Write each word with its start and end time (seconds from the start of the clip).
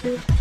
Thank 0.00 0.28
you. 0.28 0.37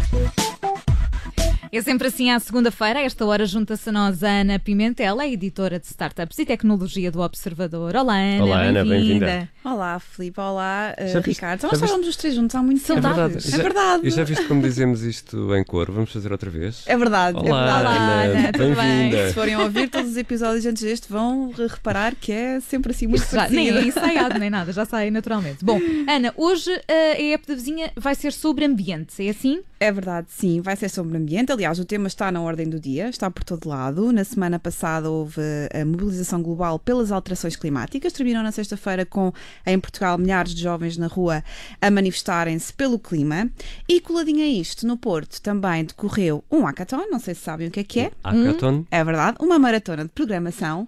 É 1.77 1.81
sempre 1.83 2.07
assim 2.07 2.31
à 2.31 2.39
segunda-feira, 2.39 2.97
a 2.99 3.01
esta 3.03 3.23
hora 3.23 3.45
junta-se 3.45 3.89
a 3.89 3.91
nós 3.91 4.23
a 4.23 4.27
Ana 4.41 4.57
Pimentel, 4.57 5.19
a 5.19 5.27
editora 5.27 5.79
de 5.79 5.85
Startups 5.85 6.39
e 6.39 6.45
Tecnologia 6.45 7.11
do 7.11 7.19
Observador. 7.21 7.95
Olá 7.95 8.15
Ana, 8.17 8.43
Olá, 8.43 8.61
Ana, 8.61 8.83
bem-vinda. 8.83 9.25
bem-vinda. 9.27 9.49
Olá, 9.63 9.99
Filipe. 9.99 10.39
Olá, 10.39 10.95
uh, 10.99 11.07
Já 11.07 11.19
Ricardo. 11.19 11.61
já 11.61 11.67
Nós 11.67 11.71
viste- 11.73 11.83
estávamos 11.85 12.07
os 12.07 12.15
três 12.15 12.33
juntos 12.35 12.55
há 12.55 12.63
muito 12.63 12.83
tempo. 12.83 13.01
Saudades. 13.01 13.45
É 13.45 13.55
É 13.55 13.61
verdade. 13.61 13.73
verdade. 14.01 14.07
E 14.07 14.09
já 14.09 14.23
viste 14.23 14.45
como 14.45 14.61
dizemos 14.61 15.03
isto 15.03 15.55
em 15.55 15.63
cor? 15.63 15.91
Vamos 15.91 16.11
fazer 16.11 16.31
outra 16.31 16.49
vez? 16.49 16.83
É 16.87 16.97
verdade. 16.97 17.37
Olá, 17.37 17.45
é 17.45 17.73
verdade. 17.73 17.85
Olá, 17.85 18.21
Ana, 18.23 18.51
bem? 18.51 18.73
bem-vinda. 18.73 19.27
Se 19.27 19.33
forem 19.35 19.55
ouvir 19.57 19.89
todos 19.89 20.09
os 20.11 20.17
episódios 20.17 20.65
antes 20.65 20.81
deste, 20.81 21.11
vão 21.11 21.51
re- 21.51 21.67
reparar 21.67 22.15
que 22.15 22.31
é 22.31 22.59
sempre 22.59 22.91
assim 22.91 23.05
muito 23.05 23.21
Isto 23.21 23.35
já, 23.35 23.49
nem 23.49 23.69
é 23.69 23.81
ensaiado 23.83 24.39
nem 24.39 24.49
nada, 24.49 24.71
já 24.73 24.83
sai 24.85 25.11
naturalmente. 25.11 25.63
Bom, 25.63 25.79
Ana, 26.07 26.33
hoje 26.37 26.71
eh, 26.87 27.11
a 27.11 27.33
app 27.35 27.45
da 27.47 27.53
vizinha 27.53 27.91
vai 27.95 28.15
ser 28.15 28.33
sobre 28.33 28.65
ambiente, 28.65 29.25
é 29.25 29.29
assim? 29.29 29.61
É 29.79 29.91
verdade, 29.91 30.27
sim. 30.31 30.59
Vai 30.59 30.75
ser 30.75 30.89
sobre 30.89 31.15
ambiente. 31.17 31.51
Aliás, 31.51 31.66
o 31.75 31.85
tema 31.85 32.07
está 32.07 32.31
na 32.31 32.41
ordem 32.41 32.69
do 32.69 32.79
dia, 32.79 33.09
está 33.09 33.29
por 33.29 33.43
todo 33.43 33.67
lado. 33.67 34.11
Na 34.11 34.23
semana 34.23 34.57
passada 34.57 35.09
houve 35.09 35.41
a 35.73 35.85
mobilização 35.85 36.41
global 36.41 36.79
pelas 36.79 37.11
alterações 37.11 37.55
climáticas. 37.55 38.13
Terminou 38.13 38.41
na 38.41 38.51
sexta-feira 38.51 39.05
com, 39.05 39.33
em 39.65 39.79
Portugal, 39.79 40.17
milhares 40.17 40.55
de 40.55 40.61
jovens 40.61 40.97
na 40.97 41.07
rua 41.07 41.43
a 41.81 41.91
manifestarem-se 41.91 42.73
pelo 42.73 42.97
clima. 42.97 43.49
E 43.87 43.99
coladinho 43.99 44.43
a 44.43 44.47
isto, 44.47 44.87
no 44.87 44.97
Porto 44.97 45.41
também 45.41 45.83
decorreu 45.83 46.43
um 46.49 46.63
hackathon. 46.63 47.07
Não 47.11 47.19
sei 47.19 47.35
se 47.35 47.41
sabem 47.41 47.67
o 47.67 47.71
que 47.71 47.81
é 47.81 47.83
que 47.83 47.99
é. 47.99 48.11
Hackathon? 48.23 48.85
É 48.89 49.03
verdade, 49.03 49.37
uma 49.41 49.59
maratona 49.59 50.03
de 50.03 50.11
programação, 50.11 50.87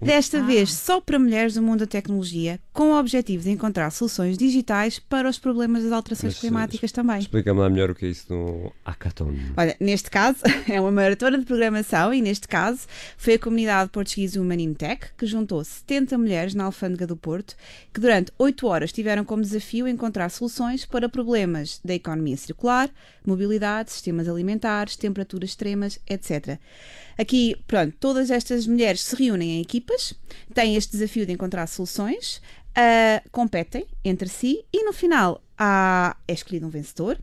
desta 0.00 0.42
vez 0.42 0.72
só 0.72 1.00
para 1.00 1.18
mulheres 1.18 1.54
do 1.54 1.62
mundo 1.62 1.80
da 1.80 1.86
tecnologia, 1.86 2.60
com 2.72 2.92
o 2.92 2.98
objetivo 2.98 3.42
de 3.42 3.50
encontrar 3.50 3.90
soluções 3.90 4.38
digitais 4.38 4.98
para 4.98 5.28
os 5.28 5.38
problemas 5.38 5.82
das 5.82 5.92
alterações 5.92 6.34
Mas, 6.34 6.40
climáticas 6.40 6.92
também. 6.92 7.18
Explica-me 7.18 7.60
lá 7.60 7.68
melhor 7.68 7.90
o 7.90 7.94
que 7.94 8.06
é 8.06 8.08
isso 8.08 8.32
no 8.32 8.72
hackathon. 8.84 9.34
Olha, 9.56 9.76
neste 9.80 10.10
caso 10.10 10.19
é 10.68 10.80
uma 10.80 10.90
maratona 10.90 11.38
de 11.38 11.46
programação 11.46 12.12
e 12.12 12.20
neste 12.20 12.46
caso 12.46 12.86
foi 13.16 13.34
a 13.34 13.38
comunidade 13.38 13.90
portuguesa 13.90 14.40
Human 14.40 14.60
in 14.60 14.74
Tech 14.74 15.06
que 15.16 15.24
juntou 15.24 15.64
70 15.64 16.18
mulheres 16.18 16.54
na 16.54 16.64
Alfândega 16.64 17.06
do 17.06 17.16
Porto 17.16 17.56
que 17.92 18.00
durante 18.00 18.30
8 18.38 18.66
horas 18.66 18.92
tiveram 18.92 19.24
como 19.24 19.42
desafio 19.42 19.88
encontrar 19.88 20.28
soluções 20.28 20.84
para 20.84 21.08
problemas 21.08 21.80
da 21.84 21.94
economia 21.94 22.36
circular, 22.36 22.90
mobilidade, 23.24 23.92
sistemas 23.92 24.28
alimentares, 24.28 24.96
temperaturas 24.96 25.50
extremas, 25.50 25.98
etc. 26.08 26.58
Aqui, 27.16 27.56
pronto, 27.66 27.94
todas 27.98 28.30
estas 28.30 28.66
mulheres 28.66 29.02
se 29.02 29.16
reúnem 29.16 29.58
em 29.58 29.60
equipas, 29.60 30.14
têm 30.52 30.76
este 30.76 30.92
desafio 30.92 31.26
de 31.26 31.32
encontrar 31.32 31.66
soluções, 31.66 32.40
ah, 32.74 33.22
competem 33.32 33.86
entre 34.04 34.28
si 34.28 34.64
e 34.72 34.84
no 34.84 34.92
final 34.92 35.42
há, 35.58 36.16
é 36.26 36.32
escolhido 36.32 36.66
um 36.66 36.70
vencedor 36.70 37.18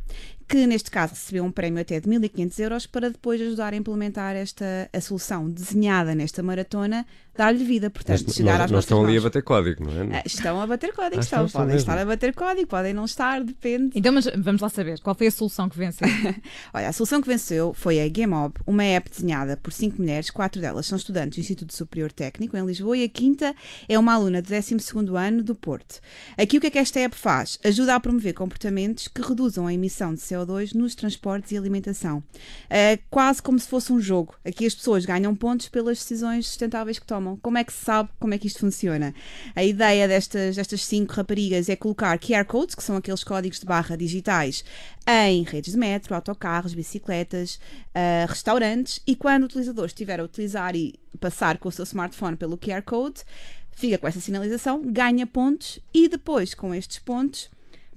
que 0.47 0.65
neste 0.65 0.89
caso 0.89 1.13
recebeu 1.13 1.43
um 1.43 1.51
prémio 1.51 1.81
até 1.81 1.99
de 1.99 2.07
1.500 2.09 2.59
euros 2.59 2.87
para 2.87 3.09
depois 3.09 3.41
ajudar 3.41 3.73
a 3.73 3.75
implementar 3.75 4.35
esta 4.35 4.89
a 4.93 5.01
solução 5.01 5.49
desenhada 5.49 6.15
nesta 6.15 6.41
maratona, 6.41 7.05
dar-lhe 7.37 7.63
vida, 7.63 7.89
portanto, 7.89 8.23
Mas 8.27 8.35
chegar 8.35 8.57
não, 8.57 8.65
às 8.65 8.71
não 8.71 8.79
estão 8.79 9.03
ali 9.05 9.17
a 9.17 9.21
bater 9.21 9.43
código, 9.43 9.83
não 9.85 10.13
é? 10.13 10.17
Ah, 10.17 10.23
Estão 10.25 10.61
a 10.61 10.67
bater 10.67 10.93
código, 10.93 11.17
Ah, 11.17 11.23
estão, 11.23 11.45
estão, 11.45 11.61
podem 11.61 11.75
estar 11.77 11.95
mesmo. 11.95 12.11
a 12.11 12.13
bater 12.15 12.33
código, 12.33 12.67
podem 12.67 12.93
não 12.93 13.05
estar, 13.05 13.43
depende. 13.43 13.91
Então, 13.95 14.11
mas 14.11 14.25
vamos 14.37 14.61
lá 14.61 14.69
saber, 14.69 14.99
qual 14.99 15.15
foi 15.15 15.27
a 15.27 15.31
solução 15.31 15.69
que 15.69 15.77
venceu? 15.77 16.07
Olha, 16.73 16.89
a 16.89 16.93
solução 16.93 17.21
que 17.21 17.27
venceu 17.27 17.73
foi 17.73 18.01
a 18.01 18.07
GameOb, 18.09 18.55
uma 18.65 18.83
app 18.83 19.09
desenhada 19.09 19.57
por 19.57 19.71
cinco 19.71 20.01
mulheres, 20.01 20.29
quatro 20.29 20.59
delas 20.61 20.85
são 20.87 20.97
estudantes 20.97 21.37
do 21.37 21.41
Instituto 21.41 21.73
Superior 21.75 22.11
Técnico 22.11 22.57
em 22.57 22.65
Lisboa 22.65 22.97
e 22.97 23.03
a 23.03 23.09
quinta 23.09 23.55
é 23.87 23.97
uma 23.97 24.13
aluna 24.13 24.41
do 24.41 24.47
12º 24.49 25.15
ano 25.15 25.43
do 25.43 25.55
Porto. 25.55 25.99
Aqui 26.37 26.57
o 26.57 26.61
que 26.61 26.67
é 26.67 26.71
que 26.71 26.79
esta 26.79 26.99
app 26.99 27.15
faz? 27.15 27.59
Ajuda 27.63 27.95
a 27.95 27.99
promover 27.99 28.33
comportamentos 28.33 29.07
que 29.07 29.21
reduzam 29.21 29.67
a 29.67 29.73
emissão 29.73 30.13
de 30.13 30.21
CO2 30.21 30.73
nos 30.73 30.95
transportes 30.95 31.51
e 31.51 31.57
alimentação. 31.57 32.23
É 32.69 32.97
quase 33.09 33.41
como 33.41 33.59
se 33.59 33.67
fosse 33.67 33.91
um 33.91 33.99
jogo. 33.99 34.35
Aqui 34.45 34.65
as 34.65 34.73
pessoas 34.75 35.05
ganham 35.05 35.35
pontos 35.35 35.67
pelas 35.69 35.97
decisões 35.97 36.47
sustentáveis 36.47 36.99
que 36.99 37.05
tomam. 37.05 37.26
Como 37.35 37.57
é 37.57 37.63
que 37.63 37.73
se 37.73 37.83
sabe 37.83 38.09
como 38.19 38.33
é 38.33 38.37
que 38.37 38.47
isto 38.47 38.59
funciona? 38.59 39.13
A 39.55 39.63
ideia 39.63 40.07
destas, 40.07 40.55
destas 40.55 40.85
cinco 40.85 41.13
raparigas 41.13 41.67
é 41.67 41.75
colocar 41.75 42.17
QR 42.19 42.45
codes, 42.45 42.75
que 42.75 42.83
são 42.83 42.95
aqueles 42.95 43.23
códigos 43.23 43.59
de 43.59 43.65
barra 43.65 43.97
digitais, 43.97 44.63
em 45.05 45.43
redes 45.43 45.73
de 45.73 45.79
metro, 45.79 46.15
autocarros, 46.15 46.73
bicicletas, 46.73 47.59
ah, 47.93 48.25
restaurantes 48.29 49.01
e 49.05 49.15
quando 49.15 49.43
o 49.43 49.45
utilizador 49.47 49.85
estiver 49.85 50.19
a 50.19 50.23
utilizar 50.23 50.75
e 50.75 50.95
passar 51.19 51.57
com 51.57 51.67
o 51.67 51.71
seu 51.71 51.83
smartphone 51.83 52.37
pelo 52.37 52.57
QR 52.57 52.83
Code, 52.83 53.23
fica 53.71 53.97
com 53.97 54.07
essa 54.07 54.19
sinalização, 54.19 54.81
ganha 54.85 55.25
pontos 55.25 55.79
e 55.93 56.07
depois, 56.07 56.53
com 56.53 56.73
estes 56.73 56.99
pontos, 56.99 57.49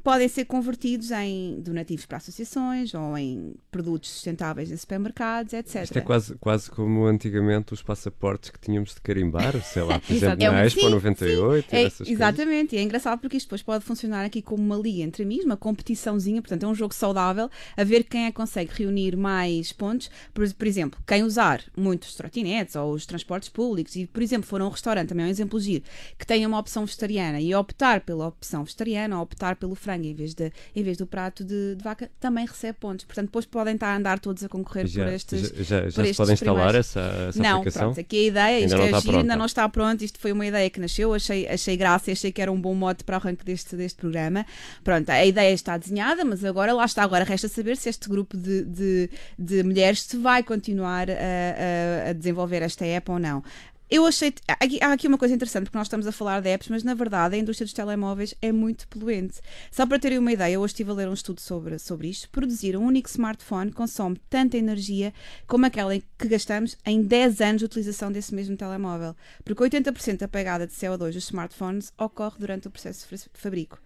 podem 0.03 0.29
ser 0.29 0.45
convertidos 0.47 1.11
em 1.11 1.61
donativos 1.61 2.07
para 2.07 2.19
associações 2.19 2.95
ou 2.95 3.17
em 3.17 3.55
produtos 3.71 4.11
sustentáveis 4.11 4.71
em 4.71 4.77
supermercados, 4.77 5.53
etc. 5.53 5.85
Isto 5.85 5.99
é 5.99 6.01
quase, 6.01 6.35
quase 6.37 6.71
como 6.71 7.05
antigamente 7.07 7.73
os 7.75 7.83
passaportes 7.83 8.51
que 8.51 8.59
tínhamos 8.59 8.95
de 8.95 9.01
carimbar, 9.01 9.61
sei 9.63 9.83
lá, 9.83 9.99
por 10.01 10.11
exemplo, 10.15 10.45
É 10.45 10.51
na 10.51 10.61
um- 10.61 10.65
Expo 10.65 10.81
sim, 10.81 10.89
98 10.91 11.73
e 11.73 11.77
É, 11.77 11.83
essas 11.83 11.99
coisas. 11.99 12.13
exatamente, 12.13 12.75
e 12.75 12.79
é 12.79 12.83
engraçado 12.83 13.21
porque 13.21 13.37
isto 13.37 13.47
depois 13.47 13.63
pode 13.63 13.85
funcionar 13.85 14.25
aqui 14.25 14.41
como 14.43 14.63
uma 14.63 14.77
liga 14.77 15.03
entre 15.03 15.23
amigos, 15.23 15.45
uma 15.45 15.57
competiçãozinha, 15.57 16.41
portanto 16.41 16.63
é 16.65 16.67
um 16.69 16.75
jogo 16.75 16.95
saudável, 16.95 17.51
a 17.77 17.85
ver 17.85 18.05
quem 18.05 18.25
é 18.25 18.31
que 18.31 18.37
consegue 18.37 18.71
reunir 18.75 19.17
mais 19.17 19.73
pontos. 19.73 20.11
Por, 20.33 20.51
por 20.55 20.67
exemplo, 20.67 21.01
quem 21.07 21.23
usar 21.23 21.63
muitos 21.77 22.15
trotinetes 22.15 22.77
ou 22.77 22.93
os 22.93 23.05
transportes 23.07 23.49
públicos 23.49 23.95
e, 23.97 24.07
por 24.07 24.23
exemplo, 24.23 24.47
for 24.49 24.61
a 24.61 24.67
um 24.67 24.71
restaurante, 24.71 25.09
também 25.09 25.25
é 25.25 25.29
um 25.29 25.31
exemplo 25.31 25.61
giro, 25.61 25.85
que 26.19 26.27
tenha 26.27 26.49
uma 26.49 26.59
opção 26.59 26.85
vegetariana 26.87 27.41
e 27.41 27.55
optar 27.55 28.01
pela 28.01 28.27
opção 28.29 28.65
vegetariana 28.65 29.17
ou 29.17 29.23
optar 29.23 29.57
pelo 29.57 29.75
frango 29.75 29.90
em 29.97 30.15
vez, 30.15 30.35
de, 30.35 30.53
em 30.75 30.83
vez 30.83 30.97
do 30.97 31.07
prato 31.07 31.45
de, 31.45 31.75
de 31.77 31.83
vaca, 31.85 32.11
também 32.21 32.47
recebe 32.47 32.79
pontos. 32.79 33.05
Portanto, 33.05 33.27
depois 33.27 33.47
podem 33.47 33.75
estar 33.75 33.89
a 33.93 33.97
andar 33.97 34.19
todos 34.19 34.43
a 34.45 34.49
concorrer 34.49 34.87
Já, 34.87 35.05
por 35.05 35.13
estes. 35.13 35.41
já, 35.41 35.63
já, 35.63 35.83
já 35.85 35.91
se 35.91 36.01
estes 36.03 36.17
pode 36.17 36.33
instalar 36.33 36.55
primeiros. 36.73 36.87
essa, 36.97 37.01
essa 37.29 37.43
não, 37.43 37.51
aplicação? 37.59 37.83
pronto, 37.83 38.01
aqui 38.01 38.17
a 38.17 38.27
ideia, 38.29 38.57
Ainda 38.57 38.67
isto 38.67 38.77
não 38.77 38.83
é 38.85 38.87
giro, 38.89 39.03
pronta. 39.03 39.19
ainda 39.21 39.37
não 39.37 39.47
está 39.47 39.69
pronto, 39.69 40.03
isto 40.05 40.19
foi 40.19 40.33
uma 40.33 40.47
ideia 40.47 40.69
que 40.71 40.81
nasceu, 40.81 41.13
achei, 41.15 41.47
achei 41.49 41.77
graça 41.77 42.11
achei 42.13 42.33
que 42.33 42.41
era 42.43 42.51
um 42.51 42.61
bom 42.61 42.75
mote 42.75 43.05
para 43.05 43.17
o 43.17 43.21
arranque 43.21 43.45
deste, 43.45 43.77
deste 43.77 43.99
programa. 43.99 44.45
Pronto, 44.85 45.09
a 45.11 45.25
ideia 45.25 45.53
está 45.53 45.77
desenhada, 45.77 46.25
mas 46.25 46.45
agora 46.45 46.73
lá 46.73 46.85
está, 46.85 47.03
agora 47.03 47.25
resta 47.25 47.49
saber 47.49 47.77
se 47.77 47.89
este 47.89 48.09
grupo 48.09 48.37
de, 48.37 48.65
de, 48.65 49.11
de 49.39 49.63
mulheres 49.63 50.03
se 50.03 50.17
vai 50.17 50.43
continuar 50.43 51.09
a, 51.11 51.15
a- 51.15 52.11
a 52.11 52.13
desenvolver 52.13 52.63
esta 52.63 52.85
app 52.85 53.11
ou 53.11 53.19
não. 53.19 53.43
Eu 53.91 54.07
achei. 54.07 54.33
Aqui, 54.47 54.79
há 54.81 54.93
aqui 54.93 55.09
uma 55.09 55.19
coisa 55.19 55.35
interessante, 55.35 55.65
porque 55.65 55.77
nós 55.77 55.89
estamos 55.89 56.07
a 56.07 56.13
falar 56.13 56.41
de 56.41 56.49
apps, 56.49 56.69
mas 56.69 56.85
na 56.85 56.95
verdade 56.95 57.35
a 57.35 57.39
indústria 57.39 57.65
dos 57.65 57.73
telemóveis 57.73 58.33
é 58.41 58.53
muito 58.53 58.87
poluente. 58.87 59.41
Só 59.69 59.85
para 59.85 59.99
terem 59.99 60.17
uma 60.17 60.31
ideia, 60.31 60.61
hoje 60.61 60.75
estive 60.75 60.93
a 60.93 60.95
ler 60.95 61.09
um 61.09 61.13
estudo 61.13 61.41
sobre, 61.41 61.77
sobre 61.77 62.07
isto. 62.07 62.31
Produzir 62.31 62.77
um 62.77 62.85
único 62.85 63.09
smartphone 63.09 63.73
consome 63.73 64.17
tanta 64.31 64.57
energia 64.57 65.13
como 65.45 65.67
aquela 65.67 65.99
que 65.99 66.29
gastamos 66.29 66.79
em 66.87 67.03
10 67.03 67.41
anos 67.41 67.59
de 67.59 67.65
utilização 67.65 68.13
desse 68.13 68.33
mesmo 68.33 68.57
telemóvel. 68.57 69.17
Porque 69.45 69.65
80% 69.65 70.19
da 70.19 70.29
pegada 70.29 70.69
de 70.69 70.73
CO2 70.73 71.13
dos 71.13 71.25
smartphones 71.25 71.93
ocorre 71.99 72.39
durante 72.39 72.69
o 72.69 72.71
processo 72.71 73.09
de 73.13 73.25
fabrico. 73.35 73.81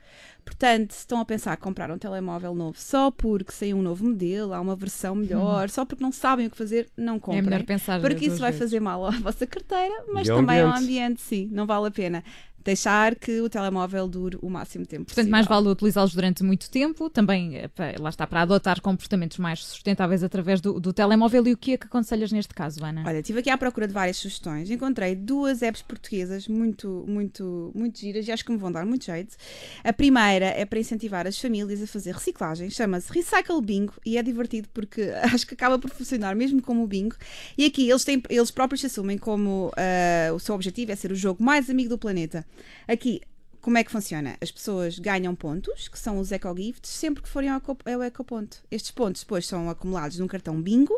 Portanto, 0.45 0.93
se 0.93 0.99
estão 1.01 1.19
a 1.21 1.25
pensar 1.25 1.55
em 1.55 1.61
comprar 1.61 1.91
um 1.91 1.97
telemóvel 1.99 2.55
novo 2.55 2.79
só 2.79 3.11
porque 3.11 3.51
saiu 3.53 3.79
um 3.79 3.83
novo 3.83 4.05
modelo, 4.05 4.53
há 4.53 4.61
uma 4.61 4.77
versão 4.77 5.15
melhor, 5.15 5.71
só 5.71 5.85
porque 5.85 6.03
não 6.05 6.13
sabem 6.13 6.47
o 6.47 6.51
que 6.51 6.57
fazer, 6.57 6.89
não 6.97 7.17
é 7.17 7.19
comprem. 7.21 7.43
melhor 7.43 7.65
pensar 7.65 8.01
Porque 8.01 8.27
isso 8.27 8.39
vai 8.39 8.51
vezes. 8.53 8.59
fazer 8.65 8.81
mal 8.81 9.07
à 9.07 9.11
vossa 9.13 9.47
carteira, 9.47 10.05
mas 10.13 10.27
E 10.29 10.31
ao 10.31 10.39
também 10.39 10.61
ao 10.61 10.69
ambiente. 10.69 10.83
ambiente, 10.85 11.21
sim, 11.23 11.49
não 11.51 11.67
vale 11.67 11.89
a 11.89 11.91
pena. 11.91 12.23
Deixar 12.65 13.15
que 13.15 13.41
o 13.41 13.49
telemóvel 13.49 14.09
dure 14.09 14.39
o 14.41 14.49
máximo 14.49 14.87
tempo 14.87 15.05
Portanto, 15.05 15.17
possível. 15.17 15.31
mais 15.31 15.47
vale 15.47 15.69
utilizá-los 15.69 16.15
durante 16.15 16.43
muito 16.43 16.71
tempo, 16.71 17.11
também, 17.11 17.57
eh, 17.57 17.71
lá 17.99 18.09
está, 18.09 18.27
para 18.27 18.43
adotar 18.43 18.81
comportamentos 18.81 19.39
mais 19.39 19.65
sustentáveis 19.65 20.23
através 20.23 20.61
do, 20.61 20.81
do 20.81 20.93
telemóvel. 20.93 21.47
E 21.47 21.53
o 21.53 21.57
que 21.57 21.73
é 21.73 21.77
que 21.77 21.87
aconselhas 21.87 22.33
neste 22.33 22.55
caso, 22.55 22.85
Ana? 22.85 23.05
Olha, 23.07 23.19
estive 23.19 23.41
aqui 23.41 23.51
à 23.51 23.59
procura 23.59 23.87
de 23.87 23.93
várias 23.93 24.17
sugestões. 24.17 24.71
Encontrei 24.71 25.15
duas 25.15 25.63
apps 25.63 25.83
portuguesas 25.83 26.49
muito, 26.49 27.05
muito, 27.07 27.71
muito 27.75 27.99
giras 27.99 28.27
e 28.27 28.33
acho 28.33 28.45
que 28.45 28.51
me 28.53 28.59
vão 28.59 28.73
dar 28.73 28.87
muito 28.87 29.05
jeito. 29.05 29.37
A 29.83 29.93
primeira 29.93 30.47
é 30.47 30.65
para 30.65 30.79
incentivar 30.79 31.27
as 31.27 31.39
famílias 31.39 31.83
a 31.83 31.87
fazer 31.87 32.15
reciclagem. 32.15 32.71
Chama-se 32.71 33.13
Recycle 33.13 33.61
Bingo 33.61 33.95
e 34.07 34.17
é 34.17 34.23
divertido 34.23 34.69
porque 34.73 35.13
acho 35.33 35.47
que 35.47 35.55
acaba 35.55 35.79
por 35.79 35.91
funcionar 35.91 36.35
mesmo 36.35 36.63
como 36.63 36.83
o 36.83 36.87
bingo. 36.87 37.17
E 37.59 37.67
aqui 37.67 37.89
eles, 37.89 38.05
têm, 38.05 38.23
eles 38.31 38.51
próprios 38.51 38.81
se 38.81 38.87
assumem 38.87 39.19
como 39.19 39.71
ah, 39.77 40.33
o 40.33 40.39
seu 40.39 40.55
objetivo 40.55 40.93
é 40.93 40.97
ser 40.97 41.13
o 41.13 41.15
jogo 41.15 41.43
mais 41.43 41.69
amigo 41.69 41.91
do 41.91 41.99
planeta. 41.99 42.47
Aqui 42.87 43.21
Como 43.65 43.79
é 43.79 43.83
que 43.83 43.91
funciona? 43.91 44.37
As 44.43 44.51
pessoas 44.51 44.99
ganham 44.99 45.35
pontos, 45.35 45.89
que 45.89 45.99
são 45.99 46.19
os 46.19 46.31
EcoGifts, 46.31 46.91
sempre 46.91 47.23
que 47.23 47.29
forem 47.31 47.49
ao 47.49 47.57
eco, 47.57 47.79
ao 47.87 48.03
ecoponto. 48.03 48.59
Estes 48.71 48.91
pontos 48.91 49.23
depois 49.23 49.47
são 49.47 49.71
acumulados 49.71 50.19
num 50.19 50.27
cartão 50.27 50.61
bingo 50.61 50.95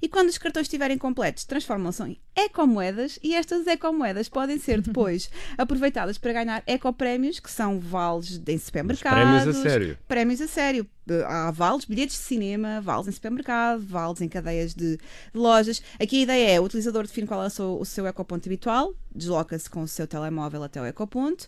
e 0.00 0.08
quando 0.08 0.30
os 0.30 0.38
cartões 0.38 0.64
estiverem 0.64 0.96
completos, 0.96 1.44
transformam-se 1.44 2.02
em 2.04 2.18
ecomoedas 2.34 3.18
e 3.22 3.34
estas 3.34 3.66
ecomoedas 3.66 4.30
podem 4.30 4.58
ser 4.58 4.80
depois 4.80 5.28
aproveitadas 5.58 6.16
para 6.16 6.32
ganhar 6.32 6.62
ecoprémios, 6.66 7.38
que 7.38 7.50
são 7.50 7.78
vales 7.78 8.40
em 8.46 8.56
supermercados. 8.56 9.42
prémios 9.42 9.48
a 9.48 9.62
sério. 9.62 9.98
Prémios 10.08 10.40
a 10.40 10.48
sério. 10.48 10.86
Há 11.26 11.50
vales, 11.50 11.84
bilhetes 11.84 12.16
de 12.16 12.22
cinema, 12.22 12.80
vales 12.80 13.08
em 13.08 13.12
supermercado, 13.12 13.80
vales 13.80 14.22
em 14.22 14.28
cadeias 14.28 14.74
de, 14.74 14.96
de 14.96 15.00
lojas. 15.34 15.82
Aqui 16.00 16.20
a 16.20 16.22
ideia 16.22 16.50
é 16.52 16.60
o 16.60 16.64
utilizador 16.64 17.02
define 17.02 17.26
qual 17.26 17.42
é 17.42 17.46
o 17.46 17.50
seu, 17.50 17.78
o 17.78 17.84
seu 17.84 18.06
ecoponto 18.06 18.48
habitual, 18.48 18.94
desloca-se 19.14 19.68
com 19.68 19.82
o 19.82 19.88
seu 19.88 20.06
telemóvel 20.06 20.62
até 20.62 20.80
o 20.80 20.86
ecoponto, 20.86 21.46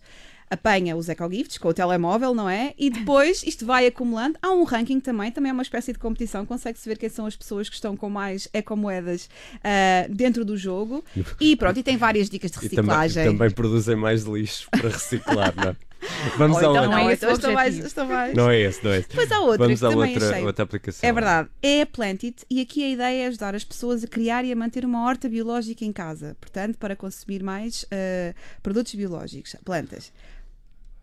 apanha 0.50 0.97
os 0.97 1.09
ecogifts 1.09 1.59
com 1.59 1.69
o 1.69 1.75
telemóvel, 1.75 2.35
não 2.35 2.49
é? 2.49 2.75
E 2.79 2.91
depois 2.91 3.43
isto 3.43 3.65
vai 3.67 3.87
acumulando. 3.87 4.39
Há 4.43 4.50
um 4.50 4.65
ranking 4.65 5.00
também, 5.00 5.31
também 5.31 5.50
é 5.50 5.53
uma 5.53 5.62
espécie 5.62 5.93
de 5.93 5.99
competição, 5.99 6.45
consegue-se 6.47 6.89
ver 6.89 6.99
quem 6.99 7.09
são 7.09 7.27
as 7.27 7.37
pessoas 7.37 7.69
que 7.69 7.75
estão 7.75 7.97
com 7.97 8.09
mais 8.11 8.49
ecomoedas 8.53 9.29
ah, 9.62 10.06
dentro 10.11 10.45
do 10.45 10.56
jogo. 10.56 11.05
E 11.41 11.56
pronto, 11.56 11.79
e 11.79 11.83
tem 11.83 11.97
várias 11.97 12.29
dicas 12.31 12.50
de 12.50 12.59
E 12.59 12.69
também, 12.69 12.97
reciclagem. 12.97 13.25
também 13.33 13.50
produzem 13.50 13.97
mais 13.97 14.23
lixo 14.25 14.69
para 14.71 14.89
reciclar, 14.89 15.55
não 15.56 15.71
é? 15.71 15.77
Vamos 16.39 16.59
Ou 16.59 16.65
ao 16.65 16.71
então, 16.71 16.83
outro. 16.85 16.91
não 16.97 17.03
não, 17.03 17.11
é 17.11 17.12
esse 17.12 17.27
o 17.27 17.31
estou 17.33 17.53
mais, 17.53 17.67
objetivo. 17.75 17.87
estou 17.89 18.05
mais. 18.06 18.35
Não 18.37 18.49
é 18.51 18.61
esse, 18.61 18.85
não 18.85 18.93
é 18.93 18.99
esse. 18.99 19.09
Depois 19.09 19.33
há 19.33 19.41
outra 19.41 19.59
Vamos 19.67 19.83
à 19.83 19.91
também 19.91 20.12
outra, 20.15 20.31
achei. 20.31 20.44
outra 20.44 20.65
aplicação. 20.65 21.09
É 21.11 21.12
verdade, 21.12 21.49
é 21.61 21.83
a 21.83 21.87
Plantit 21.87 22.47
e 22.49 22.61
aqui 22.61 22.85
a 22.85 22.89
ideia 22.89 23.25
é 23.25 23.27
ajudar 23.27 23.55
as 23.56 23.65
pessoas 23.65 24.05
a 24.05 24.06
criar 24.06 24.44
e 24.44 24.53
a 24.53 24.56
manter 24.56 24.85
uma 24.85 25.05
horta 25.05 25.29
biológica 25.29 25.85
em 25.85 25.93
casa, 25.93 26.37
portanto, 26.41 26.79
para 26.79 26.94
consumir 26.94 27.43
mais 27.43 27.85
eh, 27.91 28.33
produtos 28.62 28.94
biológicos, 28.94 29.56
plantas. 29.65 30.12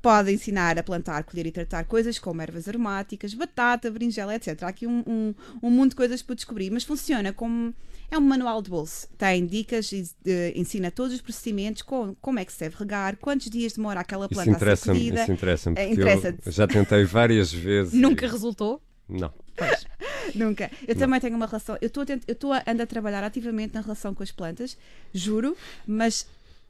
Pode 0.05 0.31
ensinar 0.31 0.77
a 0.77 0.83
plantar, 0.83 1.23
colher 1.23 1.47
e 1.47 1.51
tratar 1.51 1.83
coisas 1.85 2.19
como 2.19 2.39
ervas 2.39 2.67
aromáticas, 2.67 3.33
batata, 3.33 3.89
berinjela, 3.89 4.35
etc. 4.35 4.61
Há 4.61 4.67
aqui 4.67 4.85
um, 4.85 5.03
um, 5.07 5.33
um 5.63 5.69
mundo 5.71 5.89
de 5.89 5.95
coisas 5.95 6.21
para 6.21 6.35
descobrir, 6.35 6.69
mas 6.69 6.83
funciona 6.83 7.33
como. 7.33 7.73
É 8.11 8.15
um 8.15 8.21
manual 8.21 8.61
de 8.61 8.69
bolso. 8.69 9.07
Tem 9.17 9.43
dicas, 9.47 9.91
e, 9.91 10.07
eh, 10.27 10.53
ensina 10.55 10.91
todos 10.91 11.11
os 11.11 11.21
procedimentos, 11.21 11.81
com, 11.81 12.15
como 12.21 12.37
é 12.37 12.45
que 12.45 12.53
se 12.53 12.59
deve 12.59 12.75
regar, 12.77 13.17
quantos 13.17 13.49
dias 13.49 13.73
demora 13.73 13.99
aquela 14.01 14.25
Isso 14.25 14.35
planta 14.35 14.51
a 14.51 14.53
ser 14.53 14.57
interessa-me, 14.57 14.99
colhida. 14.99 15.23
isso 15.23 15.31
interessa-me, 15.31 15.75
É, 15.79 15.89
interessa-te. 15.91 16.39
eu 16.45 16.51
já 16.51 16.67
tentei 16.67 17.03
várias 17.03 17.49
vezes. 17.51 17.91
Nunca 17.93 18.27
e- 18.27 18.29
resultou? 18.29 18.79
Não. 19.09 19.33
Nunca. 20.35 20.69
Eu 20.87 20.95
também 20.95 21.19
tenho 21.19 21.35
uma 21.35 21.47
relação. 21.47 21.77
Eu 21.81 21.87
estou 21.87 22.03
a, 22.03 22.05
tent- 22.05 22.23
eu 22.27 22.33
estou 22.33 22.53
a 22.53 22.61
ando 22.67 22.83
a 22.83 22.85
trabalhar 22.85 23.23
ativamente 23.23 23.73
na 23.73 23.81
relação 23.81 24.13
com 24.13 24.21
as 24.21 24.31
plantas, 24.31 24.77
juro, 25.11 25.57
mas 25.87 26.27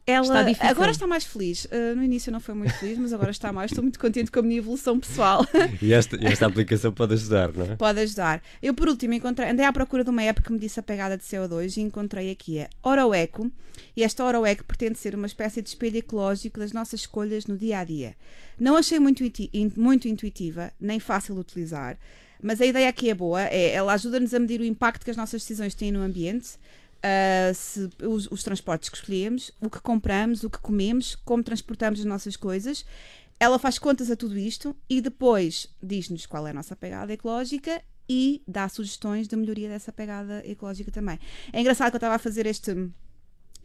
ela 0.08 0.22
Está 0.26 0.44
difícil. 0.44 0.70
agora 0.70 0.92
está 0.92 1.08
mais 1.08 1.24
feliz. 1.24 1.66
Uh, 1.66 1.96
no 1.96 2.04
início 2.04 2.32
não 2.32 2.40
foi 2.40 2.54
muito 2.54 2.74
feliz, 2.76 2.98
mas 2.98 3.12
agora 3.12 3.32
está 3.32 3.52
mais. 3.52 3.72
Estou 3.72 3.84
muito 3.84 4.00
contente 4.00 4.30
com 4.32 4.40
a 4.40 4.44
minha 4.44 4.58
evolução 4.60 5.00
pessoal. 5.00 5.46
E 5.82 5.94
esta, 5.94 6.16
e 6.16 6.26
esta 6.28 6.46
aplicação 6.46 6.92
pode 6.92 7.14
ajudar, 7.16 7.52
não 7.54 7.66
é? 7.66 7.76
Pode 7.76 8.00
ajudar. 8.00 8.42
Eu, 8.62 8.74
por 8.74 8.88
último, 8.88 9.14
encontrei, 9.14 9.50
andei 9.50 9.66
à 9.66 9.74
procura 9.74 10.04
de 10.04 10.10
uma 10.10 10.22
app 10.24 10.42
que 10.42 10.52
me 10.52 10.60
disse 10.60 10.80
a 10.80 10.84
pegada 10.84 11.18
de 11.18 11.24
CO2 11.24 11.78
e 11.78 11.82
encontrei 11.82 12.30
aqui 12.32 12.60
a 12.62 12.70
Oroeco. 12.84 13.52
E 13.96 14.04
esta 14.04 14.24
Oroeco 14.24 14.64
pretende 14.64 14.98
ser 15.00 15.16
uma 15.16 15.26
espécie 15.28 15.62
de 15.62 15.70
espelho 15.70 15.98
ecológico 15.98 16.60
das 16.60 16.72
nossas 16.72 17.02
escolhas 17.02 17.46
no 17.48 17.58
dia 17.58 17.80
a 17.80 17.84
dia. 17.84 18.16
Não 18.60 18.78
achei 18.78 19.00
muito, 19.00 19.24
inti- 19.24 19.50
in- 19.54 19.72
muito 19.76 20.08
intuitiva, 20.08 20.72
nem 20.80 21.00
fácil 21.00 21.34
de 21.36 21.42
utilizar, 21.42 21.98
mas 22.42 22.62
a 22.62 22.66
ideia 22.66 22.88
aqui 22.88 23.10
é 23.10 23.14
boa. 23.16 23.42
É, 23.44 23.72
ela 23.72 23.94
ajuda-nos 23.94 24.34
a 24.34 24.40
medir 24.40 24.62
o 24.62 24.66
impacto 24.66 25.04
que 25.04 25.12
as 25.12 25.18
nossas 25.18 25.42
decisões 25.42 25.74
têm 25.74 25.92
no 25.92 26.00
ambiente. 26.02 26.50
Ah, 27.08 27.54
se, 27.54 27.88
os, 28.02 28.26
os 28.32 28.42
transportes 28.42 28.90
que 28.90 28.98
escolhemos, 28.98 29.52
o 29.62 29.70
que 29.70 29.80
compramos, 29.80 30.44
o 30.44 30.50
que 30.50 30.58
comemos, 30.58 31.14
como 31.14 31.44
transportamos 31.44 32.00
as 32.00 32.06
nossas 32.06 32.36
coisas. 32.36 32.84
Ela 33.40 33.60
faz 33.60 33.78
contas 33.78 34.10
a 34.10 34.16
tudo 34.16 34.36
isto 34.36 34.76
e 34.90 35.02
depois 35.02 35.68
diz-nos 35.84 36.26
qual 36.26 36.48
é 36.48 36.50
a 36.50 36.54
nossa 36.54 36.76
pegada 36.76 37.14
ecológica 37.14 37.80
e 38.10 38.42
dá 38.48 38.68
sugestões 38.68 39.28
de 39.28 39.36
melhoria 39.36 39.70
dessa 39.70 39.92
pegada 39.92 40.42
ecológica 40.48 40.90
também. 40.90 41.20
É 41.54 41.60
engraçado 41.62 41.92
que 41.92 41.96
eu 41.96 42.00
estava 42.00 42.16
a 42.16 42.20
fazer 42.20 42.48
este. 42.48 42.72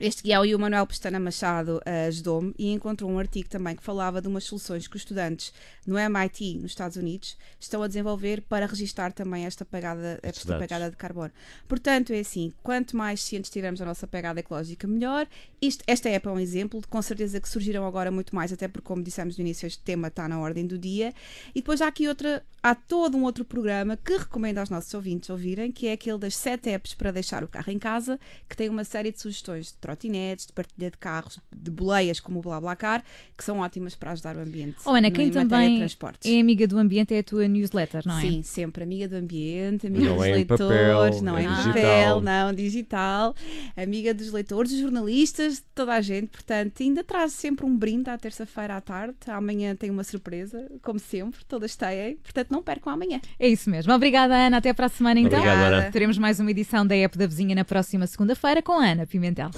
Este 0.00 0.22
guião 0.22 0.46
e 0.46 0.54
o 0.54 0.58
Manuel 0.58 0.86
Pestana 0.86 1.20
Machado 1.20 1.78
eh, 1.84 2.06
ajudou-me 2.06 2.54
e 2.58 2.72
encontrou 2.72 3.10
um 3.10 3.18
artigo 3.18 3.50
também 3.50 3.76
que 3.76 3.82
falava 3.82 4.22
de 4.22 4.28
umas 4.28 4.44
soluções 4.44 4.88
que 4.88 4.96
os 4.96 5.02
estudantes 5.02 5.52
no 5.86 5.98
MIT, 5.98 6.54
nos 6.54 6.70
Estados 6.70 6.96
Unidos, 6.96 7.36
estão 7.58 7.82
a 7.82 7.86
desenvolver 7.86 8.40
para 8.48 8.64
registar 8.64 9.12
também 9.12 9.44
esta 9.44 9.62
pegada, 9.62 10.18
esta 10.22 10.58
pegada 10.58 10.90
de 10.90 10.96
carbono. 10.96 11.30
Portanto, 11.68 12.14
é 12.14 12.20
assim, 12.20 12.50
quanto 12.62 12.96
mais 12.96 13.22
cientes 13.22 13.50
tivermos 13.50 13.78
da 13.78 13.84
nossa 13.84 14.06
pegada 14.06 14.40
ecológica, 14.40 14.88
melhor. 14.88 15.28
Isto, 15.60 15.84
esta 15.86 16.08
app 16.08 16.28
é 16.28 16.30
um 16.30 16.40
exemplo, 16.40 16.80
com 16.88 17.02
certeza 17.02 17.38
que 17.38 17.46
surgiram 17.46 17.84
agora 17.84 18.10
muito 18.10 18.34
mais, 18.34 18.50
até 18.54 18.68
porque, 18.68 18.86
como 18.86 19.02
dissemos 19.02 19.36
no 19.36 19.42
início, 19.42 19.66
este 19.66 19.82
tema 19.82 20.08
está 20.08 20.26
na 20.26 20.40
ordem 20.40 20.66
do 20.66 20.78
dia. 20.78 21.12
E 21.54 21.60
depois 21.60 21.82
há 21.82 21.88
aqui 21.88 22.08
outra, 22.08 22.42
há 22.62 22.74
todo 22.74 23.18
um 23.18 23.24
outro 23.24 23.44
programa 23.44 23.98
que 23.98 24.16
recomendo 24.16 24.56
aos 24.56 24.70
nossos 24.70 24.94
ouvintes 24.94 25.28
ouvirem, 25.28 25.70
que 25.70 25.88
é 25.88 25.92
aquele 25.92 26.16
das 26.16 26.34
sete 26.34 26.70
apps 26.70 26.94
para 26.94 27.10
deixar 27.10 27.44
o 27.44 27.48
carro 27.48 27.70
em 27.70 27.78
casa, 27.78 28.18
que 28.48 28.56
tem 28.56 28.70
uma 28.70 28.84
série 28.84 29.12
de 29.12 29.20
sugestões 29.20 29.66
de 29.66 29.89
trotinetes, 29.90 30.46
de 30.46 30.52
partilha 30.52 30.90
de 30.90 30.96
carros, 30.98 31.38
de 31.54 31.70
boleias 31.70 32.20
como 32.20 32.38
o 32.38 32.42
BlaBlaCar, 32.42 33.02
que 33.36 33.42
são 33.44 33.58
ótimas 33.58 33.94
para 33.94 34.12
ajudar 34.12 34.36
o 34.36 34.40
ambiente. 34.40 34.76
Oh, 34.84 34.90
Ana, 34.90 35.08
no- 35.08 35.14
quem 35.14 35.30
também 35.30 35.78
transportes. 35.78 36.30
é 36.30 36.40
amiga 36.40 36.66
do 36.66 36.78
ambiente 36.78 37.12
é 37.14 37.18
a 37.18 37.22
tua 37.22 37.46
newsletter, 37.48 38.02
não 38.06 38.18
é? 38.18 38.20
Sim, 38.20 38.42
sempre 38.42 38.82
amiga 38.84 39.08
do 39.08 39.16
ambiente, 39.16 39.86
amiga 39.86 40.04
Não 40.06 40.16
dos 40.16 40.24
é 40.24 40.30
em 40.30 40.34
leitores, 40.34 40.66
papel, 40.66 41.22
não 41.22 41.36
é 41.38 41.42
é 41.42 41.44
em 41.44 41.48
digital. 41.48 41.72
papel, 41.74 42.20
não, 42.20 42.52
digital, 42.54 43.34
amiga 43.76 44.14
dos 44.14 44.32
leitores, 44.32 44.70
dos 44.70 44.80
jornalistas, 44.80 45.54
de 45.56 45.62
toda 45.74 45.94
a 45.94 46.00
gente, 46.00 46.28
portanto, 46.28 46.82
ainda 46.82 47.02
traz 47.04 47.32
sempre 47.32 47.66
um 47.66 47.76
brinde 47.76 48.08
à 48.10 48.16
terça-feira 48.16 48.76
à 48.76 48.80
tarde, 48.80 49.16
amanhã 49.26 49.74
tem 49.74 49.90
uma 49.90 50.04
surpresa, 50.04 50.70
como 50.82 50.98
sempre, 50.98 51.40
todas 51.46 51.74
têm, 51.76 52.16
portanto 52.16 52.50
não 52.50 52.62
percam 52.62 52.92
amanhã. 52.92 53.20
É 53.38 53.48
isso 53.48 53.68
mesmo. 53.70 53.92
Obrigada, 53.92 54.34
Ana. 54.34 54.58
Até 54.58 54.72
para 54.72 54.86
a 54.86 54.88
semana, 54.88 55.18
então. 55.20 55.38
Obrigado, 55.38 55.72
Ana. 55.74 55.90
Teremos 55.90 56.18
mais 56.18 56.38
uma 56.38 56.50
edição 56.50 56.86
da 56.86 56.94
App 56.94 57.16
da 57.16 57.26
Vizinha 57.26 57.54
na 57.54 57.64
próxima 57.64 58.06
segunda-feira 58.06 58.62
com 58.62 58.72
a 58.72 58.86
Ana 58.90 59.06
Pimentel. 59.06 59.50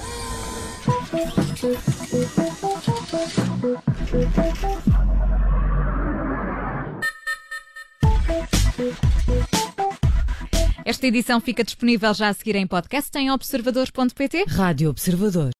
Esta 10.85 11.07
edição 11.07 11.41
fica 11.41 11.63
disponível 11.63 12.13
já 12.15 12.29
a 12.29 12.33
seguir 12.33 12.57
em 12.57 12.67
podcast 12.67 13.17
em 13.19 13.31
observador.pt. 13.31 14.45
Rádio 14.49 14.91
Observador. 14.91 15.51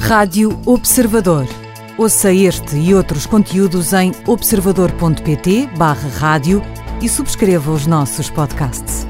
Rádio 0.00 0.60
Observador. 0.66 1.46
Ouça 1.96 2.32
este 2.32 2.76
e 2.76 2.94
outros 2.94 3.26
conteúdos 3.26 3.92
em 3.92 4.12
observador.pt/barra 4.26 6.08
rádio 6.08 6.62
e 7.02 7.08
subscreva 7.08 7.72
os 7.72 7.86
nossos 7.86 8.30
podcasts. 8.30 9.06